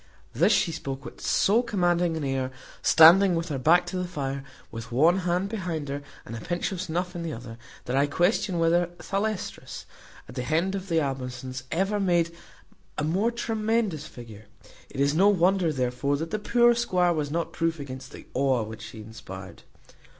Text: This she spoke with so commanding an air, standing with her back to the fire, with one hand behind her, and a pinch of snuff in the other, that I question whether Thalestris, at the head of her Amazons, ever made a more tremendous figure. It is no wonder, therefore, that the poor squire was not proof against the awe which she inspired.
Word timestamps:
This 0.33 0.51
she 0.51 0.71
spoke 0.71 1.05
with 1.05 1.21
so 1.21 1.61
commanding 1.61 2.17
an 2.17 2.23
air, 2.23 2.49
standing 2.81 3.35
with 3.35 3.49
her 3.49 3.59
back 3.59 3.85
to 3.85 3.97
the 3.97 4.07
fire, 4.07 4.43
with 4.71 4.91
one 4.91 5.19
hand 5.19 5.47
behind 5.49 5.89
her, 5.89 6.01
and 6.25 6.35
a 6.35 6.41
pinch 6.41 6.71
of 6.71 6.81
snuff 6.81 7.15
in 7.15 7.21
the 7.21 7.31
other, 7.33 7.59
that 7.85 7.95
I 7.95 8.07
question 8.07 8.57
whether 8.57 8.87
Thalestris, 8.97 9.85
at 10.27 10.33
the 10.33 10.41
head 10.41 10.73
of 10.73 10.89
her 10.89 10.95
Amazons, 10.99 11.65
ever 11.71 11.99
made 11.99 12.31
a 12.97 13.03
more 13.03 13.29
tremendous 13.29 14.07
figure. 14.07 14.47
It 14.89 14.99
is 14.99 15.13
no 15.13 15.29
wonder, 15.29 15.71
therefore, 15.71 16.17
that 16.17 16.31
the 16.31 16.39
poor 16.39 16.73
squire 16.73 17.13
was 17.13 17.29
not 17.29 17.53
proof 17.53 17.79
against 17.79 18.11
the 18.11 18.25
awe 18.33 18.63
which 18.63 18.81
she 18.81 19.01
inspired. 19.01 19.61